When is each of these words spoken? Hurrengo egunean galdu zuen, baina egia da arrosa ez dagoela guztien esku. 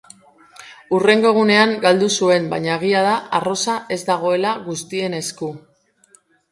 Hurrengo 0.97 1.33
egunean 1.35 1.75
galdu 1.85 2.09
zuen, 2.21 2.49
baina 2.55 2.73
egia 2.79 3.05
da 3.11 3.15
arrosa 3.41 3.79
ez 3.97 4.03
dagoela 4.13 4.59
guztien 4.69 5.21
esku. 5.25 5.57